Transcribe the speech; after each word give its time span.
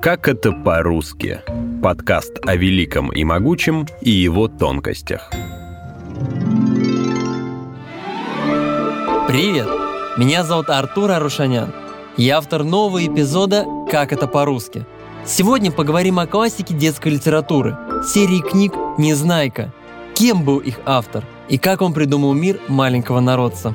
Как 0.00 0.28
это 0.28 0.52
по-русски? 0.52 1.40
Подкаст 1.82 2.38
о 2.46 2.54
великом 2.54 3.10
и 3.10 3.24
могучем 3.24 3.84
и 4.00 4.10
его 4.10 4.46
тонкостях. 4.46 5.28
Привет! 9.26 9.66
Меня 10.16 10.44
зовут 10.44 10.70
Артур 10.70 11.10
Арушанян. 11.10 11.74
Я 12.16 12.38
автор 12.38 12.62
нового 12.62 13.04
эпизода 13.04 13.64
«Как 13.90 14.12
это 14.12 14.28
по-русски». 14.28 14.86
Сегодня 15.26 15.72
поговорим 15.72 16.20
о 16.20 16.28
классике 16.28 16.74
детской 16.74 17.08
литературы, 17.08 17.76
серии 18.06 18.40
книг 18.40 18.74
«Незнайка». 18.98 19.72
Кем 20.14 20.44
был 20.44 20.58
их 20.58 20.78
автор 20.86 21.24
и 21.48 21.58
как 21.58 21.82
он 21.82 21.92
придумал 21.92 22.34
мир 22.34 22.60
маленького 22.68 23.18
народца. 23.18 23.74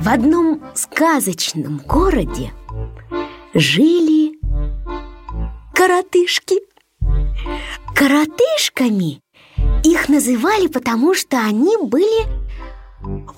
В 0.00 0.08
одном 0.08 0.62
сказочном 0.74 1.78
городе 1.78 2.52
жили 3.52 4.38
коротышки. 5.74 6.56
Коротышками 7.94 9.20
их 9.82 10.08
называли, 10.08 10.68
потому 10.68 11.14
что 11.14 11.38
они 11.38 11.76
были 11.76 12.26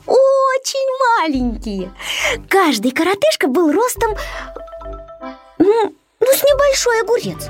очень 0.06 0.88
маленькие. 1.18 1.92
Каждый 2.48 2.92
коротышка 2.92 3.48
был 3.48 3.72
ростом, 3.72 4.14
ну, 5.58 5.94
ну 6.20 6.26
с 6.26 6.42
небольшой 6.42 7.00
огурец. 7.02 7.48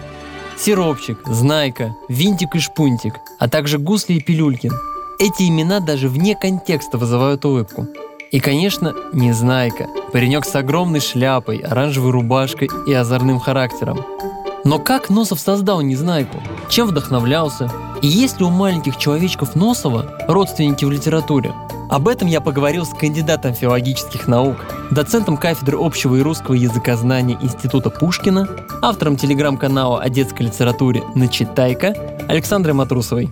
Сиропчик, 0.56 1.18
Знайка, 1.26 1.96
Винтик 2.08 2.54
и 2.54 2.60
Шпунтик, 2.60 3.14
а 3.38 3.48
также 3.48 3.78
Гусли 3.78 4.14
и 4.14 4.22
Пилюлькин. 4.22 4.72
Эти 5.18 5.48
имена 5.48 5.80
даже 5.80 6.08
вне 6.08 6.36
контекста 6.36 6.96
вызывают 6.96 7.44
улыбку. 7.44 7.88
И, 8.30 8.38
конечно, 8.38 8.94
Незнайка. 9.12 9.88
Паренек 10.12 10.44
с 10.44 10.54
огромной 10.54 11.00
шляпой, 11.00 11.58
оранжевой 11.58 12.12
рубашкой 12.12 12.68
и 12.86 12.92
озорным 12.92 13.40
характером. 13.40 14.04
Но 14.62 14.78
как 14.78 15.10
Носов 15.10 15.40
создал 15.40 15.80
Незнайку? 15.80 16.40
Чем 16.68 16.86
вдохновлялся? 16.86 17.70
И 18.02 18.06
есть 18.06 18.38
ли 18.38 18.44
у 18.44 18.50
маленьких 18.50 18.98
человечков 18.98 19.56
Носова 19.56 20.18
родственники 20.28 20.84
в 20.84 20.90
литературе? 20.90 21.52
Об 21.88 22.06
этом 22.06 22.28
я 22.28 22.40
поговорил 22.40 22.84
с 22.84 22.90
кандидатом 22.90 23.52
филологических 23.52 24.28
наук, 24.28 24.58
доцентом 24.92 25.36
кафедры 25.36 25.76
общего 25.76 26.14
и 26.14 26.22
русского 26.22 26.54
языкознания 26.54 27.36
Института 27.42 27.90
Пушкина, 27.90 28.48
автором 28.80 29.16
телеграм-канала 29.16 30.00
о 30.00 30.08
детской 30.08 30.42
литературе 30.44 31.02
«Начитайка» 31.16 31.96
Александрой 32.28 32.74
Матрусовой. 32.74 33.28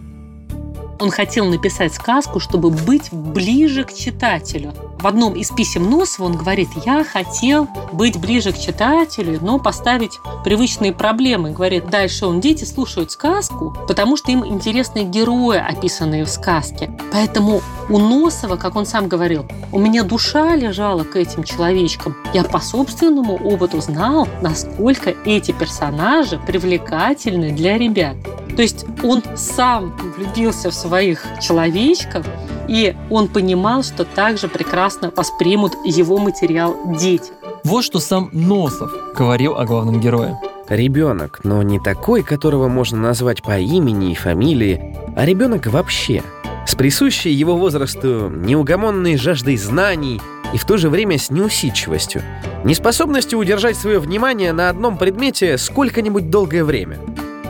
Он 0.98 1.10
хотел 1.12 1.44
написать 1.44 1.94
сказку, 1.94 2.40
чтобы 2.40 2.70
быть 2.70 3.12
ближе 3.12 3.84
к 3.84 3.92
читателю. 3.94 4.72
В 5.00 5.06
одном 5.06 5.34
из 5.34 5.50
писем 5.50 5.88
Носова 5.88 6.27
он 6.27 6.36
говорит, 6.36 6.70
я 6.84 7.04
хотел 7.04 7.68
быть 7.92 8.18
ближе 8.18 8.52
к 8.52 8.58
читателю, 8.58 9.38
но 9.40 9.60
поставить 9.60 10.18
привычные 10.42 10.92
проблемы. 10.92 11.52
Говорит, 11.52 11.88
дальше 11.88 12.27
он, 12.27 12.40
дети 12.40 12.64
слушают 12.64 13.12
сказку, 13.12 13.77
потому 13.86 14.16
что 14.16 14.32
им 14.32 14.44
интересны 14.44 15.05
герои, 15.05 15.58
описанные 15.58 16.24
в 16.24 16.28
сказке. 16.28 16.90
Поэтому 17.12 17.62
у 17.88 17.98
Носова, 17.98 18.56
как 18.56 18.74
он 18.74 18.86
сам 18.86 19.06
говорил, 19.06 19.46
у 19.70 19.78
меня 19.78 20.02
душа 20.02 20.56
лежала 20.56 21.05
к 21.05 21.14
этим 21.14 21.44
человечкам. 21.44 22.16
Я 22.34 22.42
по 22.42 22.58
собственному 22.58 23.36
опыту 23.36 23.80
знал, 23.80 24.27
насколько 24.42 25.14
эти 25.24 25.52
персонажи 25.52 26.40
привлекательны 26.44 27.52
для 27.52 27.78
ребят. 27.78 28.16
То 28.56 28.62
есть 28.62 28.84
он 29.05 29.22
сам 29.36 29.96
влюбился 30.16 30.70
в 30.70 30.74
своих 30.74 31.24
человечков, 31.40 32.27
и 32.69 32.94
он 33.11 33.28
понимал, 33.28 33.83
что 33.83 34.05
также 34.05 34.48
прекрасно 34.48 35.11
воспримут 35.14 35.72
его 35.84 36.19
материал 36.19 36.77
дети. 36.98 37.33
Вот 37.64 37.84
что 37.84 37.98
сам 37.98 38.30
Носов 38.33 38.92
говорил 39.16 39.56
о 39.56 39.64
главном 39.64 40.00
герое. 40.00 40.38
Ребенок, 40.69 41.41
но 41.44 41.62
не 41.62 41.80
такой, 41.80 42.22
которого 42.22 42.69
можно 42.69 42.98
назвать 42.98 43.42
по 43.42 43.58
имени 43.58 44.12
и 44.12 44.14
фамилии, 44.14 44.96
а 45.17 45.24
ребенок 45.24 45.67
вообще, 45.67 46.23
с 46.67 46.74
присущей 46.74 47.30
его 47.30 47.56
возрасту 47.56 48.29
неугомонной 48.29 49.17
жаждой 49.17 49.56
знаний 49.56 50.20
и 50.52 50.58
в 50.58 50.67
то 50.67 50.77
же 50.77 50.90
время 50.90 51.18
с 51.18 51.30
неусидчивостью, 51.30 52.23
неспособностью 52.64 53.39
удержать 53.39 53.79
свое 53.79 53.98
внимание 53.98 54.52
на 54.52 54.68
одном 54.68 54.98
предмете 54.98 55.56
сколько-нибудь 55.56 56.30
долгое 56.30 56.64
время– 56.64 56.98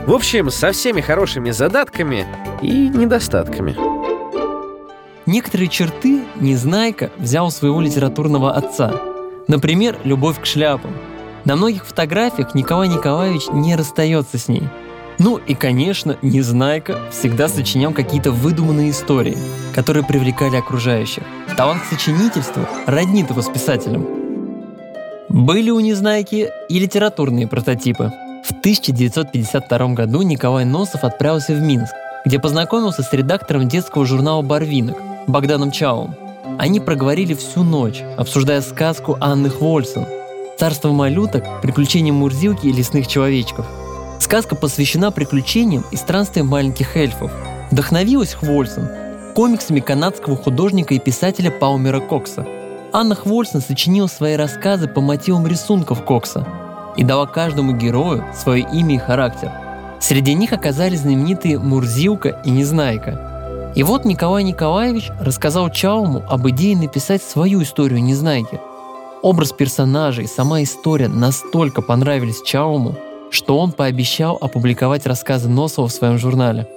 в 0.09 0.13
общем, 0.15 0.49
со 0.49 0.71
всеми 0.71 1.01
хорошими 1.01 1.51
задатками 1.51 2.25
и 2.63 2.89
недостатками. 2.89 3.98
Некоторые 5.29 5.69
черты 5.69 6.23
Незнайка 6.39 7.11
взял 7.19 7.45
у 7.45 7.51
своего 7.51 7.79
литературного 7.81 8.51
отца. 8.51 8.99
Например, 9.47 9.95
любовь 10.03 10.41
к 10.41 10.45
шляпам. 10.47 10.91
На 11.45 11.55
многих 11.55 11.85
фотографиях 11.85 12.55
Николай 12.55 12.87
Николаевич 12.87 13.43
не 13.51 13.75
расстается 13.75 14.39
с 14.39 14.47
ней. 14.47 14.63
Ну 15.19 15.37
и, 15.37 15.53
конечно, 15.53 16.17
Незнайка 16.23 16.97
всегда 17.11 17.47
сочинял 17.47 17.91
какие-то 17.91 18.31
выдуманные 18.31 18.89
истории, 18.89 19.37
которые 19.75 20.03
привлекали 20.03 20.55
окружающих. 20.55 21.21
Талант 21.55 21.83
к 21.83 21.85
сочинительству 21.85 22.65
роднит 22.87 23.29
его 23.29 23.43
с 23.43 23.49
писателем. 23.49 24.07
Были 25.29 25.69
у 25.69 25.79
Незнайки 25.79 26.49
и 26.69 26.79
литературные 26.79 27.47
прототипы– 27.47 28.11
в 28.43 28.51
1952 28.61 29.87
году 29.89 30.23
Николай 30.23 30.65
Носов 30.65 31.03
отправился 31.03 31.53
в 31.53 31.61
Минск, 31.61 31.93
где 32.25 32.39
познакомился 32.39 33.03
с 33.03 33.13
редактором 33.13 33.67
детского 33.67 34.07
журнала 34.07 34.41
«Барвинок» 34.41 34.97
Богданом 35.31 35.71
Чаум. 35.71 36.15
Они 36.57 36.79
проговорили 36.79 37.33
всю 37.33 37.63
ночь, 37.63 38.01
обсуждая 38.17 38.61
сказку 38.61 39.17
Анны 39.19 39.49
Хвольсон 39.49 40.05
«Царство 40.57 40.91
малюток. 40.91 41.61
Приключения 41.61 42.11
Мурзилки 42.11 42.67
и 42.67 42.73
лесных 42.73 43.07
человечков». 43.07 43.65
Сказка 44.19 44.55
посвящена 44.55 45.11
приключениям 45.11 45.85
и 45.91 45.95
странствиям 45.95 46.47
маленьких 46.47 46.97
эльфов. 46.97 47.31
Вдохновилась 47.71 48.33
Хвольсон 48.33 48.89
комиксами 49.35 49.79
канадского 49.79 50.35
художника 50.35 50.93
и 50.93 50.99
писателя 50.99 51.51
Палмера 51.51 51.99
Кокса. 51.99 52.45
Анна 52.91 53.15
Хвольсон 53.15 53.61
сочинила 53.61 54.07
свои 54.07 54.35
рассказы 54.35 54.87
по 54.87 55.01
мотивам 55.01 55.47
рисунков 55.47 56.03
Кокса– 56.03 56.45
и 56.99 57.03
дала 57.03 57.25
каждому 57.25 57.71
герою 57.71 58.25
свое 58.35 58.67
имя 58.73 58.95
и 58.95 58.97
характер. 58.97 59.51
Среди 60.01 60.33
них 60.33 60.51
оказались 60.51 60.99
знаменитые 60.99 61.57
Мурзилка 61.57 62.41
и 62.43 62.49
Незнайка. 62.49 63.38
И 63.75 63.83
вот 63.83 64.03
Николай 64.03 64.43
Николаевич 64.43 65.11
рассказал 65.19 65.69
Чауму 65.69 66.23
об 66.27 66.49
идее 66.49 66.75
написать 66.75 67.21
свою 67.21 67.61
историю 67.61 68.03
Незнайки. 68.03 68.59
Образ 69.21 69.51
персонажей 69.51 70.27
сама 70.27 70.63
история 70.63 71.07
настолько 71.07 71.81
понравились 71.81 72.41
Чауму, 72.41 72.95
что 73.29 73.59
он 73.59 73.71
пообещал 73.71 74.37
опубликовать 74.41 75.05
рассказы 75.05 75.49
Носова 75.49 75.87
в 75.87 75.91
своем 75.91 76.17
журнале. 76.17 76.67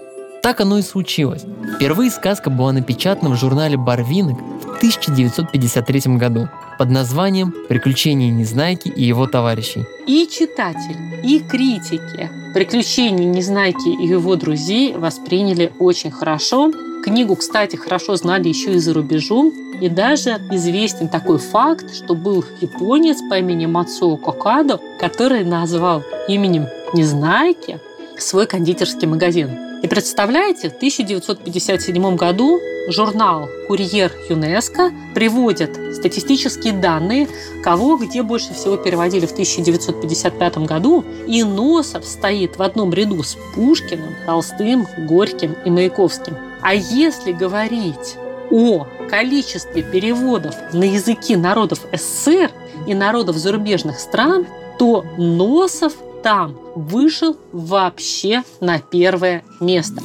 Так 0.42 0.60
оно 0.60 0.78
и 0.78 0.82
случилось. 0.82 1.44
Впервые 1.76 2.10
сказка 2.10 2.50
была 2.50 2.72
напечатана 2.72 3.30
в 3.30 3.36
журнале 3.38 3.76
«Барвинок» 3.76 4.38
в 4.38 4.76
1953 4.78 6.16
году 6.16 6.48
под 6.78 6.90
названием 6.90 7.54
«Приключения 7.68 8.30
Незнайки 8.30 8.88
и 8.88 9.02
его 9.02 9.26
товарищей». 9.26 9.84
И 10.06 10.28
читатель, 10.30 10.96
и 11.22 11.40
критики 11.40 12.30
«Приключения 12.54 13.26
Незнайки 13.26 13.88
и 13.88 14.06
его 14.06 14.36
друзей» 14.36 14.94
восприняли 14.94 15.72
очень 15.78 16.10
хорошо. 16.10 16.72
Книгу, 17.04 17.36
кстати, 17.36 17.76
хорошо 17.76 18.16
знали 18.16 18.48
еще 18.48 18.74
и 18.74 18.78
за 18.78 18.94
рубежом. 18.94 19.52
И 19.80 19.88
даже 19.88 20.40
известен 20.52 21.08
такой 21.08 21.38
факт, 21.38 21.92
что 21.92 22.14
был 22.14 22.44
японец 22.60 23.18
по 23.28 23.38
имени 23.38 23.66
Мацуо 23.66 24.16
Кокадо, 24.16 24.80
который 25.00 25.44
назвал 25.44 26.04
именем 26.28 26.68
Незнайки 26.94 27.80
свой 28.18 28.46
кондитерский 28.46 29.08
магазин. 29.08 29.71
Представляете, 29.92 30.70
в 30.70 30.76
1957 30.76 32.16
году 32.16 32.58
журнал 32.88 33.50
«Курьер 33.68 34.10
ЮНЕСКО» 34.30 34.90
приводит 35.14 35.78
статистические 35.94 36.72
данные, 36.72 37.28
кого 37.62 37.98
где 37.98 38.22
больше 38.22 38.54
всего 38.54 38.78
переводили 38.78 39.26
в 39.26 39.32
1955 39.32 40.58
году, 40.60 41.04
и 41.26 41.44
Носов 41.44 42.06
стоит 42.06 42.56
в 42.56 42.62
одном 42.62 42.94
ряду 42.94 43.22
с 43.22 43.36
Пушкиным, 43.54 44.14
Толстым, 44.24 44.86
Горьким 44.96 45.54
и 45.66 45.68
Маяковским. 45.68 46.38
А 46.62 46.72
если 46.72 47.32
говорить 47.32 48.16
о 48.50 48.86
количестве 49.10 49.82
переводов 49.82 50.54
на 50.72 50.84
языки 50.84 51.36
народов 51.36 51.80
СССР 51.92 52.50
и 52.86 52.94
народов 52.94 53.36
зарубежных 53.36 54.00
стран, 54.00 54.46
то 54.78 55.04
Носов 55.18 55.92
там 56.22 56.56
вышел 56.74 57.36
вообще 57.52 58.42
на 58.60 58.78
первое 58.78 59.42
место. 59.60 60.00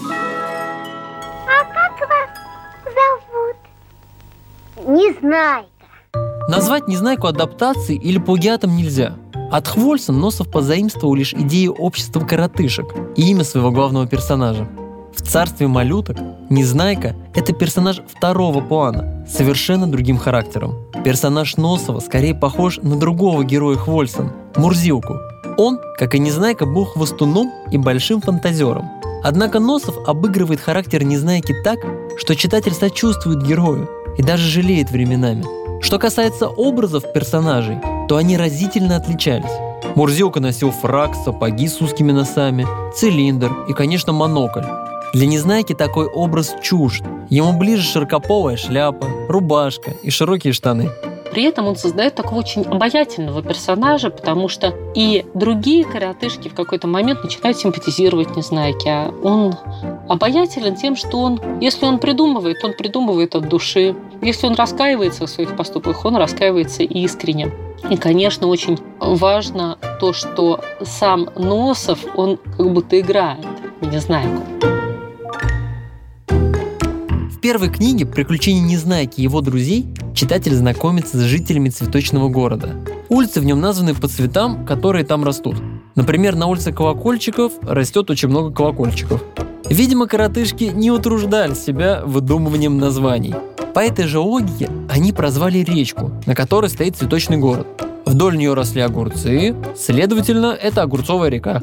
А 1.47 1.63
как 1.73 1.99
вас 2.09 2.29
зовут? 2.85 3.55
Незнайка. 4.87 5.67
Назвать 6.49 6.87
Незнайку 6.87 7.27
адаптацией 7.27 7.99
или 7.99 8.17
плагиатом 8.17 8.75
нельзя. 8.75 9.15
От 9.51 9.67
Хвольса 9.67 10.11
Носов 10.11 10.49
позаимствовал 10.49 11.15
лишь 11.15 11.33
идею 11.33 11.73
общества 11.73 12.19
коротышек 12.21 12.93
и 13.15 13.29
имя 13.31 13.43
своего 13.43 13.71
главного 13.71 14.07
персонажа. 14.07 14.67
В 15.15 15.21
царстве 15.21 15.67
малюток 15.67 16.17
Незнайка– 16.49 17.15
это 17.35 17.53
персонаж 17.53 18.01
второго 18.07 18.61
плана, 18.61 19.25
совершенно 19.27 19.89
другим 19.89 20.17
характером. 20.17 20.75
Персонаж 21.03 21.57
Носова 21.57 21.99
скорее 21.99 22.35
похож 22.35 22.77
на 22.77 22.97
другого 22.97 23.43
героя 23.43 23.77
Хвольсон– 23.77 24.31
Мурзилку. 24.55 25.15
Он, 25.57 25.79
как 25.97 26.13
и 26.13 26.19
Незнайка, 26.19 26.65
был 26.65 26.85
хвостуном 26.85 27.51
и 27.71 27.77
большим 27.77 28.21
фантазером. 28.21 28.89
Однако 29.23 29.59
Носов 29.59 29.97
обыгрывает 30.07 30.61
характер 30.61 31.03
Незнайки 31.03 31.53
так, 31.63 31.79
что 32.17 32.35
читатель 32.35 32.73
сочувствует 32.73 33.41
герою 33.41 33.89
и 34.17 34.21
даже 34.21 34.43
жалеет 34.43 34.91
временами. 34.91 35.43
Что 35.81 35.97
касается 35.99 36.47
образов 36.47 37.11
персонажей, 37.11 37.79
то 38.07 38.17
они 38.17 38.37
разительно 38.37 38.95
отличались. 38.95 39.51
Мурзилка 39.95 40.39
носил 40.39 40.71
фрак, 40.71 41.15
сапоги 41.15 41.67
с 41.67 41.81
узкими 41.81 42.11
носами, 42.11 42.67
цилиндр 42.95 43.51
и, 43.67 43.73
конечно, 43.73 44.13
монокль. 44.13 44.63
Для 45.13 45.25
Незнайки 45.25 45.73
такой 45.73 46.05
образ 46.05 46.55
чужд. 46.61 47.03
Ему 47.29 47.57
ближе 47.57 47.81
широкополая 47.81 48.57
шляпа, 48.57 49.07
рубашка 49.27 49.91
и 50.03 50.11
широкие 50.11 50.53
штаны. 50.53 50.91
При 51.37 51.43
этом 51.43 51.67
он 51.67 51.75
создает 51.75 52.15
такого 52.15 52.39
очень 52.39 52.63
обаятельного 52.63 53.43
персонажа, 53.43 54.09
потому 54.09 54.49
что 54.49 54.73
и 54.95 55.23
другие 55.35 55.85
коротышки 55.85 56.47
в 56.47 56.55
какой-то 56.55 56.87
момент 56.87 57.23
начинают 57.23 57.59
симпатизировать 57.59 58.35
Незнайке. 58.35 58.89
А 58.89 59.13
он 59.21 59.53
обаятелен 60.09 60.75
тем, 60.75 60.95
что 60.95 61.19
он, 61.19 61.39
если 61.61 61.85
он 61.85 61.99
придумывает, 61.99 62.63
он 62.63 62.73
придумывает 62.73 63.35
от 63.35 63.49
души. 63.49 63.95
Если 64.23 64.47
он 64.47 64.55
раскаивается 64.55 65.27
в 65.27 65.29
своих 65.29 65.55
поступках, 65.55 66.05
он 66.05 66.15
раскаивается 66.15 66.81
искренне. 66.81 67.51
И, 67.87 67.97
конечно, 67.97 68.47
очень 68.47 68.79
важно 68.99 69.77
то, 69.99 70.13
что 70.13 70.61
сам 70.81 71.29
Носов, 71.35 71.99
он 72.15 72.37
как 72.57 72.73
будто 72.73 72.99
играет 72.99 73.45
в 73.79 73.87
Незнайку. 73.87 74.76
Первой 77.47 77.69
книге 77.69 78.05
«Приключения 78.05 78.61
Незнайки 78.61 79.21
и 79.21 79.23
его 79.23 79.39
друзей» 79.39 79.85
читатель 80.13 80.53
знакомится 80.53 81.17
с 81.17 81.21
жителями 81.21 81.69
цветочного 81.69 82.27
города. 82.27 82.75
Улицы 83.07 83.39
в 83.39 83.45
нем 83.45 83.61
названы 83.61 83.93
по 83.95 84.09
цветам, 84.09 84.65
которые 84.65 85.05
там 85.05 85.23
растут. 85.23 85.55
Например, 85.95 86.35
на 86.35 86.47
улице 86.47 86.73
колокольчиков 86.73 87.53
растет 87.61 88.09
очень 88.09 88.27
много 88.27 88.53
колокольчиков. 88.53 89.23
Видимо, 89.69 90.07
коротышки 90.07 90.65
не 90.65 90.91
утруждали 90.91 91.53
себя 91.53 92.01
выдумыванием 92.03 92.79
названий. 92.79 93.33
По 93.73 93.79
этой 93.79 94.07
же 94.07 94.19
логике 94.19 94.69
они 94.89 95.13
прозвали 95.13 95.59
речку, 95.59 96.11
на 96.25 96.35
которой 96.35 96.69
стоит 96.69 96.97
цветочный 96.97 97.37
город. 97.37 97.65
Вдоль 98.05 98.37
нее 98.37 98.55
росли 98.55 98.81
огурцы, 98.81 99.55
следовательно, 99.77 100.47
это 100.47 100.81
огурцовая 100.81 101.29
река. 101.29 101.61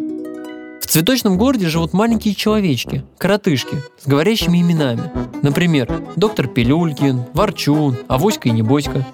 В 0.80 0.86
цветочном 0.86 1.36
городе 1.36 1.68
живут 1.68 1.92
маленькие 1.92 2.34
человечки, 2.34 3.04
коротышки, 3.18 3.76
с 4.02 4.06
говорящими 4.06 4.62
именами. 4.62 5.10
Например, 5.44 6.02
доктор 6.16 6.46
Пилюлькин, 6.46 7.24
Ворчун, 7.34 7.98
Авоська 8.08 8.48
и 8.48 8.52
Небоська. 8.52 9.04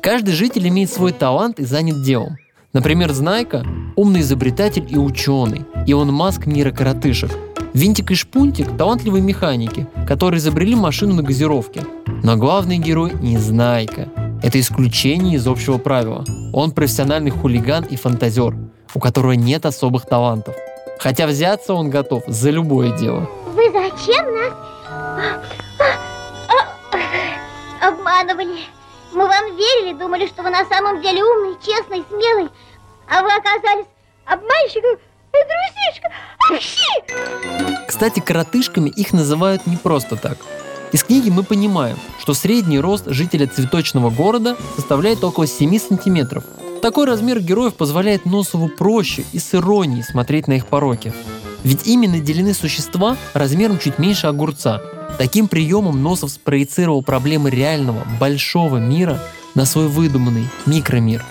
Каждый 0.00 0.34
житель 0.34 0.68
имеет 0.68 0.88
свой 0.88 1.10
талант 1.10 1.58
и 1.58 1.64
занят 1.64 2.04
делом. 2.04 2.36
Например, 2.72 3.10
Знайка– 3.10 3.66
умный 3.96 4.20
изобретатель 4.20 4.86
и 4.88 4.96
ученый, 4.96 5.62
и 5.88 5.92
он 5.92 6.12
Маск 6.12 6.46
мира 6.46 6.70
коротышек. 6.70 7.32
Винтик 7.74 8.12
и 8.12 8.14
Шпунтик– 8.14 8.76
талантливые 8.78 9.20
механики, 9.20 9.88
которые 10.06 10.38
изобрели 10.38 10.76
машину 10.76 11.14
на 11.14 11.22
газировке. 11.24 11.82
Но 12.22 12.36
главный 12.36 12.78
герой– 12.78 13.10
Незнайка. 13.20 14.08
Это 14.44 14.60
исключение 14.60 15.34
из 15.34 15.46
общего 15.48 15.78
правила. 15.78 16.24
Он 16.52 16.70
профессиональный 16.70 17.32
хулиган 17.32 17.82
и 17.82 17.96
фантазер, 17.96 18.54
у 18.94 19.00
которого 19.00 19.32
нет 19.32 19.66
особых 19.66 20.06
талантов– 20.06 20.54
Хотя 21.00 21.26
взяться 21.26 21.72
он 21.72 21.88
готов 21.88 22.24
за 22.26 22.50
любое 22.50 22.94
дело. 22.98 23.26
Вы 23.54 23.72
зачем 23.72 24.26
нас 24.34 24.52
обманывали? 28.30 28.60
Мы 29.12 29.26
вам 29.26 29.56
верили, 29.56 29.98
думали, 29.98 30.26
что 30.26 30.42
вы 30.42 30.50
на 30.50 30.64
самом 30.66 31.02
деле 31.02 31.24
умный, 31.24 31.56
честный, 31.64 32.04
смелый, 32.08 32.48
а 33.08 33.22
вы 33.22 33.32
оказались 33.32 33.86
обманщиком 34.24 34.98
и 35.32 35.38
трусишка. 36.52 37.86
Кстати, 37.88 38.20
коротышками 38.20 38.88
их 38.88 39.12
называют 39.12 39.66
не 39.66 39.76
просто 39.76 40.16
так. 40.16 40.38
Из 40.92 41.02
книги 41.04 41.30
мы 41.30 41.42
понимаем, 41.42 41.98
что 42.18 42.34
средний 42.34 42.80
рост 42.80 43.06
жителя 43.06 43.46
цветочного 43.46 44.10
города 44.10 44.56
составляет 44.76 45.22
около 45.24 45.46
7 45.46 45.78
сантиметров– 45.78 46.44
такой 46.80 47.04
размер 47.04 47.40
героев 47.40 47.74
позволяет 47.74 48.24
Носову 48.24 48.68
проще 48.68 49.24
и 49.32 49.38
с 49.38 49.54
иронией 49.54 50.02
смотреть 50.02 50.48
на 50.48 50.54
их 50.54 50.66
пороки. 50.66 51.12
Ведь 51.62 51.86
ими 51.86 52.06
наделены 52.06 52.54
существа 52.54 53.16
размером 53.34 53.78
чуть 53.78 53.98
меньше 53.98 54.26
огурца. 54.26 54.80
Таким 55.18 55.48
приемом 55.48 56.02
Носов 56.02 56.30
спроецировал 56.30 57.02
проблемы 57.02 57.50
реального, 57.50 58.06
большого 58.18 58.78
мира 58.78 59.20
на 59.54 59.66
свой 59.66 59.88
выдуманный 59.88 60.48
микромир. 60.66 61.24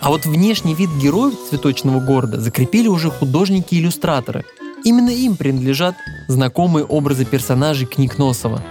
А 0.00 0.10
вот 0.10 0.26
внешний 0.26 0.74
вид 0.74 0.90
героев 1.00 1.34
цветочного 1.48 2.00
города 2.00 2.40
закрепили 2.40 2.88
уже 2.88 3.10
художники 3.10 3.74
и 3.74 3.80
иллюстраторы. 3.80 4.44
Именно 4.84 5.10
им 5.10 5.36
принадлежат 5.36 5.96
знакомые 6.28 6.84
образы 6.84 7.24
персонажей 7.24 7.86
книг 7.86 8.18
Носова. 8.18 8.62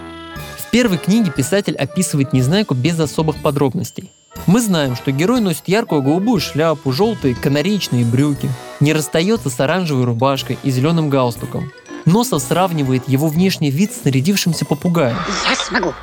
В 0.59 0.69
первой 0.71 0.97
книге 0.97 1.31
писатель 1.31 1.75
описывает 1.75 2.31
Незнайку 2.31 2.75
без 2.75 2.99
особых 2.99 3.41
подробностей– 3.41 4.11
мы 4.47 4.61
знаем, 4.61 4.95
что 4.95 5.11
герой 5.11 5.41
носит 5.41 5.63
яркую 5.67 6.03
голубую 6.03 6.39
шляпу, 6.39 6.91
желтые 6.91 7.33
канаричные 7.35 8.05
брюки, 8.05 8.49
не 8.79 8.93
расстается 8.93 9.49
с 9.49 9.59
оранжевой 9.59 10.05
рубашкой 10.05 10.59
и 10.61 10.69
зеленым 10.69 11.09
галстуком. 11.09 11.71
Носов 12.05 12.43
сравнивает 12.43 13.09
его 13.09 13.27
внешний 13.27 13.71
вид 13.71 13.91
с 13.91 14.03
нарядившимся 14.03 14.65
попугаем. 14.65 15.17
Я 15.49 15.55
смогу. 15.55 15.93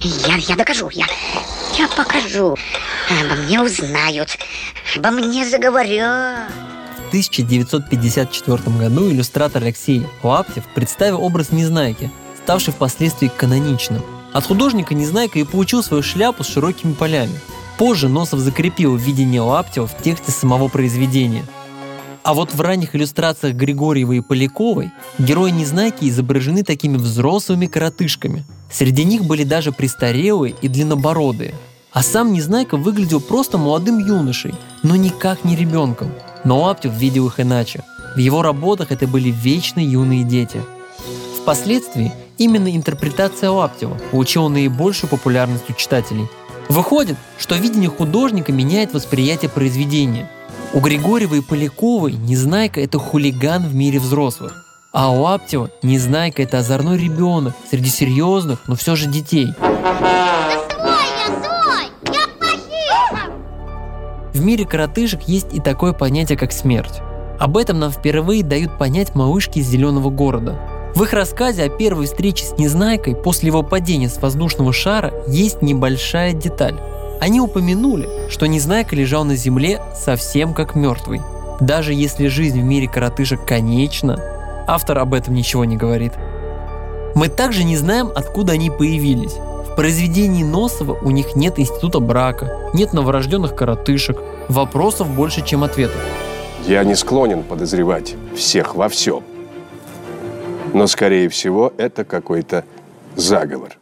Я, 0.00 0.36
я 0.36 0.56
докажу. 0.56 0.88
Я, 0.90 1.06
я 1.76 1.88
покажу. 1.88 2.56
Обо 3.10 3.34
мне 3.42 3.60
узнают. 3.60 4.38
Обо 4.96 5.10
мне 5.10 5.44
заговорят. 5.44 6.48
В 7.06 7.08
1954 7.08 8.58
году 8.78 9.10
иллюстратор 9.10 9.62
Алексей 9.64 10.06
Лаптев 10.22 10.64
представил 10.74 11.22
образ 11.22 11.50
Незнайки, 11.50 12.10
ставший 12.44 12.72
впоследствии 12.72 13.28
каноничным– 13.28 14.02
от 14.32 14.46
художника 14.46 14.94
Незнайка 14.94 15.38
и 15.38 15.44
получил 15.44 15.82
свою 15.82 16.02
шляпу 16.02 16.44
с 16.44 16.48
широкими 16.48 16.92
полями. 16.92 17.38
Позже 17.78 18.08
Носов 18.08 18.40
закрепил 18.40 18.96
видение 18.96 19.40
Лаптева 19.40 19.86
в 19.86 20.02
тексте 20.02 20.30
самого 20.30 20.68
произведения. 20.68 21.44
А 22.22 22.34
вот 22.34 22.54
в 22.54 22.60
ранних 22.60 22.94
иллюстрациях 22.94 23.56
Григорьевой 23.56 24.18
и 24.18 24.20
Поляковой 24.20 24.92
герои 25.18 25.50
Незнайки 25.50 26.08
изображены 26.08 26.62
такими 26.62 26.96
взрослыми 26.96 27.66
коротышками. 27.66 28.44
Среди 28.70 29.04
них 29.04 29.24
были 29.24 29.42
даже 29.42 29.72
престарелые 29.72 30.54
и 30.62 30.68
длиннобородые. 30.68 31.54
А 31.92 32.02
сам 32.02 32.32
Незнайка 32.32 32.76
выглядел 32.76 33.20
просто 33.20 33.58
молодым 33.58 33.98
юношей, 33.98 34.54
но 34.82 34.96
никак 34.96 35.44
не 35.44 35.56
ребенком. 35.56 36.12
Но 36.44 36.60
Лаптев 36.60 36.92
видел 36.94 37.26
их 37.26 37.40
иначе. 37.40 37.82
В 38.14 38.18
его 38.18 38.42
работах 38.42 38.92
это 38.92 39.06
были 39.06 39.30
вечные 39.30 39.90
юные 39.90 40.22
дети. 40.22 40.62
Впоследствии 41.42 42.12
Именно 42.38 42.74
интерпретация 42.74 43.50
Лаптева 43.50 43.98
получила 44.10 44.48
наибольшую 44.48 45.10
популярность 45.10 45.68
у 45.68 45.74
читателей. 45.74 46.28
Выходит, 46.68 47.16
что 47.38 47.56
видение 47.56 47.90
художника 47.90 48.52
меняет 48.52 48.94
восприятие 48.94 49.50
произведения. 49.50 50.30
У 50.72 50.80
Григорьевой 50.80 51.38
и 51.38 51.42
Поляковой 51.42 52.12
Незнайка– 52.12 52.80
это 52.82 52.98
хулиган 52.98 53.66
в 53.66 53.74
мире 53.74 54.00
взрослых. 54.00 54.64
А 54.92 55.10
у 55.10 55.20
Лаптева 55.20 55.70
Незнайка– 55.82 56.42
это 56.44 56.58
озорной 56.58 56.96
ребенок 56.98 57.54
среди 57.70 57.90
серьезных, 57.90 58.60
но 58.66 58.74
все 58.74 58.96
же 58.96 59.06
детей. 59.06 59.52
В 64.32 64.44
мире 64.44 64.64
коротышек 64.64 65.22
есть 65.28 65.52
и 65.52 65.60
такое 65.60 65.92
понятие, 65.92 66.38
как 66.38 66.52
смерть. 66.52 67.00
Об 67.38 67.56
этом 67.56 67.78
нам 67.78 67.92
впервые 67.92 68.42
дают 68.42 68.78
понять 68.78 69.14
малышки 69.14 69.58
из 69.58 69.68
зеленого 69.68 70.08
города– 70.08 70.58
в 70.94 71.02
их 71.02 71.12
рассказе 71.14 71.64
о 71.64 71.68
первой 71.68 72.06
встрече 72.06 72.44
с 72.44 72.58
Незнайкой 72.58 73.16
после 73.16 73.46
его 73.48 73.62
падения 73.62 74.08
с 74.08 74.20
воздушного 74.20 74.72
шара 74.72 75.12
есть 75.26 75.62
небольшая 75.62 76.34
деталь. 76.34 76.78
Они 77.20 77.40
упомянули, 77.40 78.08
что 78.28 78.46
Незнайка 78.46 78.94
лежал 78.94 79.24
на 79.24 79.34
земле 79.34 79.80
совсем 79.94 80.52
как 80.52 80.74
мертвый. 80.74 81.22
Даже 81.60 81.94
если 81.94 82.26
жизнь 82.26 82.60
в 82.60 82.64
мире 82.64 82.88
коротышек 82.88 83.44
конечна, 83.46 84.18
автор 84.66 84.98
об 84.98 85.14
этом 85.14 85.34
ничего 85.34 85.64
не 85.64 85.76
говорит. 85.76 86.12
Мы 87.14 87.28
также 87.28 87.64
не 87.64 87.76
знаем, 87.76 88.10
откуда 88.14 88.54
они 88.54 88.70
появились. 88.70 89.34
В 89.34 89.74
произведении 89.74 90.42
Носова 90.42 90.98
у 91.00 91.10
них 91.10 91.36
нет 91.36 91.58
института 91.58 92.00
брака, 92.00 92.70
нет 92.74 92.92
новорожденных 92.92 93.54
коротышек, 93.54 94.18
вопросов 94.48 95.08
больше, 95.08 95.42
чем 95.42 95.64
ответов. 95.64 96.00
Я 96.66 96.84
не 96.84 96.94
склонен 96.94 97.42
подозревать 97.42 98.14
всех 98.36 98.74
во 98.74 98.88
всем. 98.88 99.22
Но, 100.72 100.86
скорее 100.86 101.28
всего, 101.28 101.72
это 101.76 102.04
какой-то 102.04 102.64
заговор. 103.16 103.78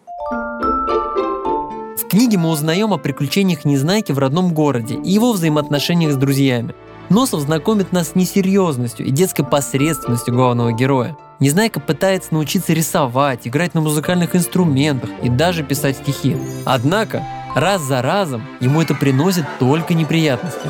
В 1.96 2.08
книге 2.10 2.38
мы 2.38 2.50
узнаем 2.50 2.92
о 2.92 2.98
приключениях 2.98 3.64
Незнайки 3.64 4.10
в 4.12 4.18
родном 4.18 4.52
городе 4.52 4.96
и 4.96 5.10
его 5.10 5.32
взаимоотношениях 5.32 6.12
с 6.12 6.16
друзьями. 6.16 6.74
Носов 7.08 7.40
знакомит 7.40 7.92
нас 7.92 8.10
с 8.10 8.14
несерьезностью 8.14 9.06
и 9.06 9.10
детской 9.10 9.44
посредственностью 9.44 10.34
главного 10.34 10.72
героя. 10.72 11.16
Незнайка 11.38 11.80
пытается 11.80 12.34
научиться 12.34 12.72
рисовать, 12.72 13.46
играть 13.46 13.74
на 13.74 13.80
музыкальных 13.80 14.36
инструментах 14.36 15.10
и 15.22 15.28
даже 15.28 15.62
писать 15.62 15.96
стихи. 15.96 16.36
Однако, 16.64 17.24
раз 17.54 17.82
за 17.82 18.02
разом 18.02 18.42
ему 18.60 18.82
это 18.82 18.94
приносит 18.94 19.44
только 19.58 19.94
неприятности. 19.94 20.68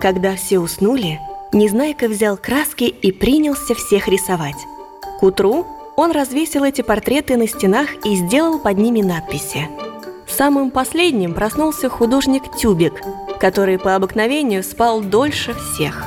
Когда 0.00 0.34
все 0.34 0.58
уснули, 0.58 1.18
Незнайка 1.52 2.08
взял 2.08 2.36
краски 2.36 2.84
и 2.84 3.12
принялся 3.12 3.74
всех 3.74 4.08
рисовать. 4.08 4.56
Утру 5.22 5.64
он 5.96 6.10
развесил 6.10 6.64
эти 6.64 6.82
портреты 6.82 7.36
на 7.36 7.46
стенах 7.46 7.88
и 8.04 8.16
сделал 8.16 8.58
под 8.58 8.76
ними 8.76 9.02
надписи. 9.02 9.68
Самым 10.28 10.70
последним 10.72 11.32
проснулся 11.32 11.88
художник 11.88 12.42
Тюбик, 12.56 13.00
который 13.38 13.78
по 13.78 13.94
обыкновению 13.94 14.64
спал 14.64 15.00
дольше 15.00 15.54
всех. 15.54 16.04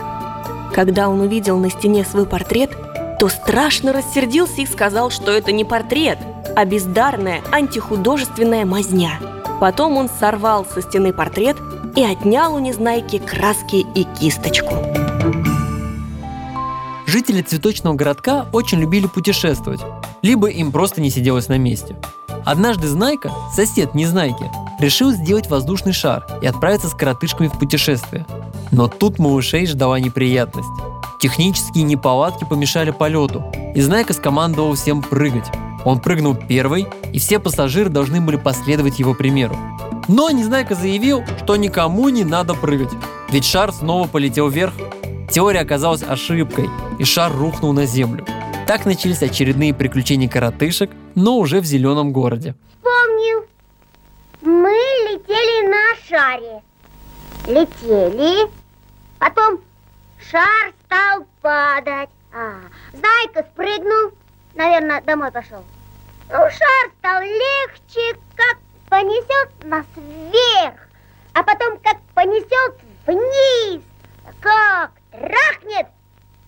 Когда 0.73 1.07
он 1.07 1.21
увидел 1.21 1.57
на 1.57 1.69
стене 1.69 2.03
свой 2.03 2.25
портрет, 2.25 2.71
то 3.17 3.29
страшно 3.29 3.93
рассердился 3.93 4.61
и 4.61 4.65
сказал, 4.65 5.09
что 5.11 5.31
это 5.31 5.53
не 5.53 5.63
портрет, 5.63 6.17
а 6.53 6.65
бездарная 6.65 7.41
антихудожественная 7.53 8.65
мазня. 8.65 9.19
Потом 9.61 9.95
он 9.95 10.09
сорвал 10.19 10.65
со 10.65 10.81
стены 10.81 11.13
портрет 11.13 11.55
и 11.95 12.03
отнял 12.03 12.53
у 12.53 12.59
Незнайки 12.59 13.19
краски 13.19 13.85
и 13.95 14.03
кисточку. 14.19 14.75
Жители 17.05 17.41
цветочного 17.41 17.93
городка 17.93 18.47
очень 18.51 18.79
любили 18.79 19.05
путешествовать, 19.07 19.81
либо 20.21 20.47
им 20.47 20.71
просто 20.71 21.01
не 21.01 21.11
сиделось 21.11 21.47
на 21.47 21.57
месте. 21.57 21.95
Однажды 22.45 22.87
Знайка, 22.87 23.31
сосед 23.55 23.93
Незнайки, 23.93 24.49
решил 24.79 25.11
сделать 25.11 25.49
воздушный 25.49 25.93
шар 25.93 26.25
и 26.41 26.47
отправиться 26.47 26.89
с 26.89 26.93
коротышками 26.93 27.47
в 27.47 27.57
путешествие. 27.57 28.25
Но 28.71 28.87
тут 28.87 29.19
малышей 29.19 29.67
ждала 29.67 29.99
неприятность. 29.99 30.67
Технические 31.19 31.83
неполадки 31.83 32.43
помешали 32.43 32.91
полету, 32.91 33.43
и 33.75 33.81
Знайка 33.81 34.13
скомандовал 34.13 34.73
всем 34.73 35.01
прыгать. 35.01 35.49
Он 35.85 35.99
прыгнул 35.99 36.35
первый, 36.35 36.87
и 37.13 37.19
все 37.19 37.39
пассажиры 37.39 37.89
должны 37.89 38.19
были 38.19 38.37
последовать 38.37 38.99
его 38.99 39.13
примеру. 39.13 39.55
Но 40.07 40.29
Незнайка 40.31 40.75
заявил, 40.75 41.23
что 41.43 41.55
никому 41.55 42.09
не 42.09 42.23
надо 42.23 42.55
прыгать, 42.55 42.91
ведь 43.29 43.45
шар 43.45 43.71
снова 43.71 44.07
полетел 44.07 44.49
вверх. 44.49 44.73
Теория 45.31 45.61
оказалась 45.61 46.03
ошибкой, 46.03 46.69
и 46.99 47.03
шар 47.03 47.31
рухнул 47.31 47.73
на 47.73 47.85
землю. 47.85 48.25
Так 48.67 48.85
начались 48.85 49.21
очередные 49.21 49.73
приключения 49.73 50.27
коротышек, 50.27 50.89
но 51.13 51.37
уже 51.37 51.61
в 51.61 51.65
зеленом 51.65 52.11
городе. 52.11 52.55
Вспомнил. 52.77 53.45
Мы 54.41 54.71
летели 55.09 55.67
на 55.67 55.95
шаре. 56.07 56.61
Летели. 57.47 58.49
Потом 59.19 59.59
шар 60.31 60.73
стал 60.85 61.25
падать. 61.41 62.09
А, 62.33 62.55
Зайка 62.91 63.47
спрыгнул. 63.51 64.11
Наверное, 64.55 65.01
домой 65.01 65.31
пошел. 65.31 65.63
Ну, 66.29 66.37
шар 66.37 66.91
стал 66.99 67.21
легче, 67.21 68.19
как 68.35 68.57
понесет 68.89 69.49
нас 69.63 69.85
вверх. 69.95 70.79
А 71.33 71.43
потом 71.43 71.77
как 71.83 71.97
понесет 72.15 72.75
вниз. 73.05 73.81
Как 74.39 74.91
трахнет. 75.11 75.87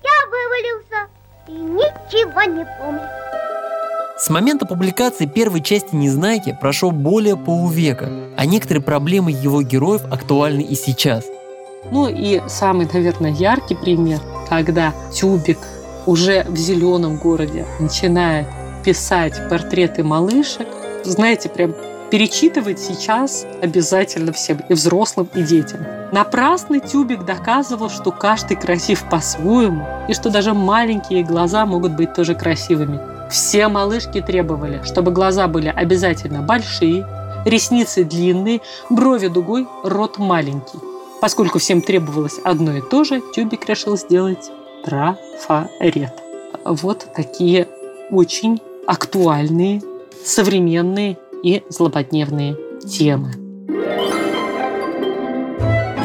Я 0.04 0.10
вывалился 0.30 1.10
и 1.48 1.52
ничего 1.52 2.44
не 2.44 2.66
помню. 2.80 3.02
С 4.18 4.30
момента 4.30 4.66
публикации 4.66 5.28
первой 5.28 5.62
части 5.62 5.96
«Незнайки» 5.96 6.58
прошло 6.60 6.92
более 6.92 7.38
полувека, 7.38 8.10
а 8.36 8.46
некоторые 8.46 8.84
проблемы 8.84 9.32
его 9.32 9.62
героев 9.62 10.02
актуальны 10.12 10.62
и 10.62 10.76
сейчас. 10.76 11.26
Ну 11.92 12.10
и 12.10 12.42
самый, 12.48 12.90
наверное, 12.92 13.32
яркий 13.32 13.76
пример, 13.76 14.20
когда 14.50 14.94
Тюбик 15.14 15.60
уже 16.06 16.44
в 16.46 16.58
зеленом 16.58 17.18
городе 17.18 17.66
начинает 17.80 18.48
писать 18.84 19.48
портреты 19.50 20.04
малышек. 20.04 20.68
Знаете, 21.04 21.50
прям 21.50 21.76
перечитывать 22.10 22.80
сейчас 22.80 23.46
обязательно 23.62 24.32
всем, 24.32 24.60
и 24.70 24.74
взрослым, 24.74 25.30
и 25.34 25.42
детям. 25.42 25.86
Напрасный 26.12 26.80
Тюбик 26.80 27.26
доказывал, 27.26 27.90
что 27.90 28.12
каждый 28.12 28.56
красив 28.56 29.04
по-своему, 29.10 29.86
и 30.08 30.14
что 30.14 30.30
даже 30.30 30.54
маленькие 30.54 31.24
глаза 31.24 31.66
могут 31.66 31.94
быть 31.94 32.14
тоже 32.14 32.34
красивыми. 32.34 33.00
Все 33.30 33.68
малышки 33.68 34.22
требовали, 34.22 34.82
чтобы 34.86 35.12
глаза 35.12 35.48
были 35.48 35.68
обязательно 35.68 36.42
большие, 36.42 37.06
ресницы 37.46 38.04
длинные, 38.04 38.62
брови 38.90 39.28
дугой, 39.28 39.68
рот 39.84 40.18
маленький. 40.18 40.80
Поскольку 41.20 41.60
всем 41.60 41.82
требовалось 41.82 42.40
одно 42.44 42.78
и 42.78 42.82
то 42.82 43.04
же, 43.04 43.22
Тюбик 43.34 43.68
решил 43.68 43.98
сделать 43.98 44.50
трафарет. 44.86 46.14
Вот 46.64 47.08
такие 47.16 47.68
очень 48.12 48.62
актуальные, 48.86 49.82
современные 50.24 51.18
и 51.44 51.64
злободневные 51.70 52.56
темы. 52.88 53.34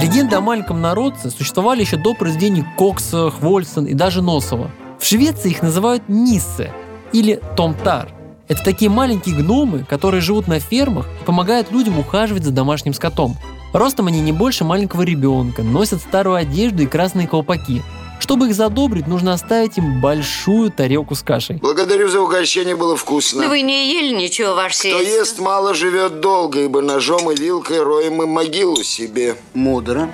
Легенды 0.01 0.35
о 0.35 0.41
маленьком 0.41 0.81
народце 0.81 1.31
существовали 1.31 1.83
еще 1.83 1.97
до 1.97 2.15
произведений 2.15 2.65
Кокса, 2.77 3.31
Хвольсон 3.31 3.87
и 3.87 3.95
даже 3.95 4.21
Носова. 4.21 4.71
В 4.99 5.05
Швеции 5.05 5.51
их 5.51 5.63
называют 5.63 6.09
Ниссе 6.09 6.73
или 7.13 7.41
Томтар. 7.57 8.13
Это 8.49 8.65
такие 8.65 8.91
маленькие 8.91 9.37
гномы, 9.37 9.85
которые 9.89 10.21
живут 10.21 10.49
на 10.49 10.59
фермах 10.59 11.07
и 11.21 11.25
помогают 11.25 11.71
людям 11.71 11.99
ухаживать 11.99 12.43
за 12.43 12.51
домашним 12.51 12.95
скотом. 12.95 13.37
Ростом 13.73 14.09
они 14.09 14.21
не 14.21 14.33
больше 14.33 14.65
маленького 14.65 15.03
ребенка, 15.03 15.63
носят 15.63 16.01
старую 16.01 16.37
одежду 16.37 16.83
и 16.83 16.87
красные 16.87 17.29
колпаки. 17.29 17.83
Чтобы 18.23 18.47
их 18.47 18.55
задобрить, 18.55 19.09
нужно 19.09 19.33
оставить 19.33 19.79
им 19.79 20.01
большую 20.01 20.71
тарелку 20.71 21.17
с 21.17 21.23
кашей. 21.23 21.57
Благодарю 21.57 22.09
за 22.09 22.21
угощение, 22.21 22.77
было 22.77 22.97
вкусно. 22.97 23.43
Да 23.43 23.49
вы 23.49 23.63
не 23.63 23.93
ели 23.93 24.15
ничего, 24.15 24.55
ваше 24.55 24.91
Кто 24.91 25.01
ест 25.01 25.41
мало, 25.41 25.75
живет 25.75 26.21
долго, 26.21 26.61
ибо 26.61 26.83
ножом 26.83 27.33
и 27.33 27.35
вилкой 27.35 27.83
роем 27.83 28.15
мы 28.15 28.29
могилу 28.29 28.81
себе. 28.85 29.35
Мудро. 29.55 30.09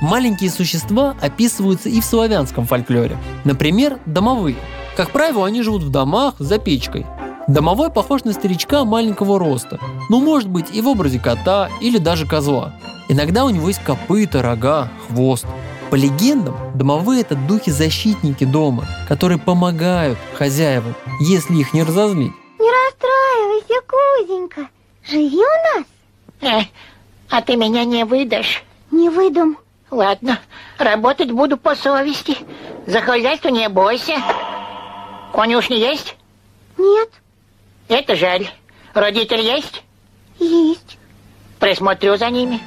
Маленькие 0.00 0.48
существа 0.48 1.16
описываются 1.20 1.88
и 1.88 2.00
в 2.00 2.04
славянском 2.04 2.68
фольклоре. 2.68 3.18
Например, 3.44 3.98
домовые. 4.06 4.54
Как 4.96 5.10
правило, 5.10 5.44
они 5.44 5.62
живут 5.62 5.82
в 5.82 5.90
домах 5.90 6.34
за 6.38 6.60
печкой. 6.60 7.04
Домовой 7.48 7.90
похож 7.90 8.22
на 8.22 8.32
старичка 8.32 8.84
маленького 8.84 9.40
роста, 9.40 9.80
но 10.08 10.20
может 10.20 10.48
быть 10.48 10.66
и 10.72 10.80
в 10.80 10.86
образе 10.86 11.18
кота 11.18 11.68
или 11.80 11.98
даже 11.98 12.28
козла. 12.28 12.74
Иногда 13.08 13.44
у 13.44 13.50
него 13.50 13.66
есть 13.66 13.82
копыта, 13.82 14.40
рога, 14.40 14.88
хвост. 15.08 15.46
По 15.90 15.94
легендам, 15.94 16.54
домовые– 16.74 17.20
это 17.22 17.34
духи-защитники 17.34 18.44
дома, 18.44 18.86
которые 19.08 19.38
помогают 19.38 20.18
хозяевам, 20.34 20.94
если 21.18 21.54
их 21.56 21.72
не 21.72 21.82
разозлить. 21.82 22.32
Не 22.58 22.70
расстраивайся, 22.70 23.74
Кузенька. 23.86 24.68
Живи 25.02 25.38
у 25.38 25.78
нас. 25.78 25.86
Э, 26.42 26.66
а 27.30 27.40
ты 27.40 27.56
меня 27.56 27.84
не 27.84 28.04
выдашь. 28.04 28.62
Не 28.90 29.08
выдам. 29.08 29.56
Ладно, 29.90 30.38
работать 30.76 31.30
буду 31.30 31.56
по 31.56 31.74
совести. 31.74 32.36
За 32.86 33.00
хозяйство 33.00 33.48
не 33.48 33.66
бойся. 33.70 34.16
Конюшни 35.32 35.76
есть? 35.76 36.16
Нет. 36.76 37.08
Это 37.88 38.14
жаль. 38.14 38.46
Родитель 38.92 39.40
есть? 39.40 39.82
Есть. 40.38 40.98
Присмотрю 41.58 42.18
за 42.18 42.28
ними. 42.28 42.60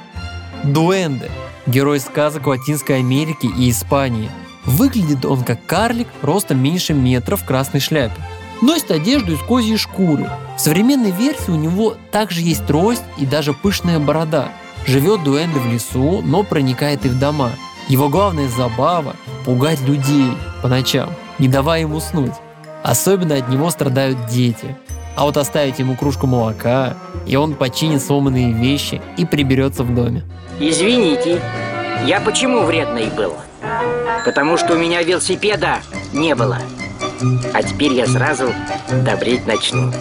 Дуэнде– 0.64 1.30
герой 1.66 2.00
сказок 2.00 2.46
Латинской 2.46 2.98
Америки 2.98 3.48
и 3.58 3.70
Испании. 3.70 4.30
Выглядит 4.64 5.24
он 5.24 5.42
как 5.42 5.64
карлик 5.66 6.08
ростом 6.22 6.62
меньше 6.62 6.94
метра 6.94 7.36
в 7.36 7.44
красной 7.44 7.80
шляпе. 7.80 8.14
Носит 8.60 8.92
одежду 8.92 9.32
из 9.32 9.40
козьей 9.40 9.76
шкуры. 9.76 10.30
В 10.56 10.60
современной 10.60 11.10
версии 11.10 11.50
у 11.50 11.56
него 11.56 11.96
также 12.12 12.42
есть 12.42 12.64
трость 12.66 13.02
и 13.18 13.26
даже 13.26 13.52
пышная 13.52 13.98
борода. 13.98 14.50
Живет 14.86 15.24
Дуэнде 15.24 15.58
в 15.58 15.72
лесу, 15.72 16.22
но 16.22 16.44
проникает 16.44 17.04
и 17.04 17.08
в 17.08 17.18
дома. 17.18 17.50
Его 17.88 18.08
главная 18.08 18.48
забава– 18.48 19.16
пугать 19.44 19.80
людей 19.80 20.32
по 20.62 20.68
ночам, 20.68 21.10
не 21.40 21.48
давая 21.48 21.82
им 21.82 21.94
уснуть. 21.94 22.32
Особенно 22.84 23.34
от 23.34 23.48
него 23.48 23.70
страдают 23.70 24.26
дети. 24.26 24.76
А 25.14 25.24
вот 25.24 25.36
оставить 25.36 25.78
ему 25.78 25.94
кружку 25.96 26.26
молока, 26.26 26.96
и 27.26 27.36
он 27.36 27.54
починит 27.54 28.02
сломанные 28.02 28.52
вещи 28.52 29.00
и 29.16 29.26
приберется 29.26 29.84
в 29.84 29.94
доме. 29.94 30.22
Извините, 30.58 31.40
я 32.06 32.20
почему 32.20 32.62
вредный 32.62 33.06
был? 33.10 33.34
Потому 34.24 34.56
что 34.56 34.74
у 34.74 34.78
меня 34.78 35.02
велосипеда 35.02 35.78
не 36.12 36.34
было. 36.34 36.58
А 37.52 37.62
теперь 37.62 37.92
я 37.92 38.06
сразу 38.06 38.52
добреть 39.04 39.46
начну. 39.46 39.92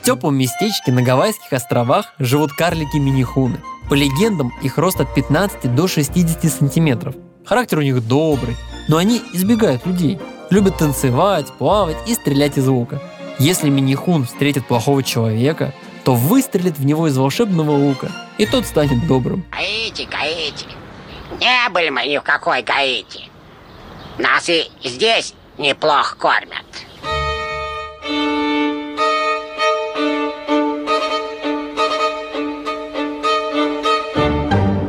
В 0.00 0.02
теплом 0.02 0.36
местечке 0.36 0.92
на 0.92 1.02
Гавайских 1.02 1.52
островах 1.52 2.12
живут 2.18 2.52
карлики-минихуны. 2.52 3.60
По 3.88 3.94
легендам, 3.94 4.52
их 4.62 4.78
рост 4.78 5.00
от 5.00 5.12
15 5.14 5.74
до 5.74 5.88
60 5.88 6.44
сантиметров. 6.52 7.14
Характер 7.44 7.78
у 7.78 7.82
них 7.82 8.06
добрый, 8.06 8.56
но 8.88 8.98
они 8.98 9.20
избегают 9.32 9.84
людей. 9.86 10.18
Любят 10.50 10.78
танцевать, 10.78 11.46
плавать 11.58 11.96
и 12.06 12.14
стрелять 12.14 12.56
из 12.58 12.66
лука. 12.66 13.00
Если 13.40 13.70
минихун 13.70 14.26
встретит 14.26 14.66
плохого 14.66 15.02
человека, 15.02 15.72
то 16.04 16.14
выстрелит 16.14 16.78
в 16.78 16.84
него 16.84 17.08
из 17.08 17.16
волшебного 17.16 17.70
лука, 17.70 18.12
и 18.36 18.44
тот 18.44 18.66
станет 18.66 19.06
добрым. 19.06 19.46
Эти, 19.58 20.06
а 20.12 20.26
эти, 20.26 20.66
Не 21.40 21.70
были 21.70 21.88
мы 21.88 22.06
ни 22.06 22.18
в 22.18 22.22
какой 22.22 22.62
Гаити. 22.62 23.30
Нас 24.18 24.46
и 24.50 24.70
здесь 24.84 25.32
неплохо 25.56 26.16
кормят. 26.18 26.66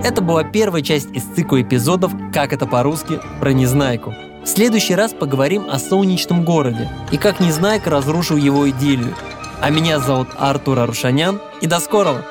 Это 0.04 0.22
была 0.22 0.44
первая 0.44 0.82
часть 0.82 1.10
из 1.16 1.24
цикла 1.24 1.62
эпизодов 1.62 2.12
«Как 2.34 2.52
это 2.52 2.68
по-русски» 2.68 3.22
про 3.40 3.54
Незнайку. 3.54 4.14
В 4.44 4.48
следующий 4.48 4.96
раз 4.96 5.14
поговорим 5.14 5.70
о 5.70 5.78
солнечном 5.78 6.44
городе 6.44 6.90
и 7.12 7.18
как 7.18 7.40
Незнайка 7.40 7.90
разрушил 7.92 8.38
его 8.38 8.70
идиллию. 8.70 9.16
А 9.62 9.70
меня 9.70 10.00
зовут 10.00 10.30
Артур 10.40 10.80
Арушанян, 10.80 11.40
и 11.62 11.68
до 11.68 11.80
скорого! 11.80 12.26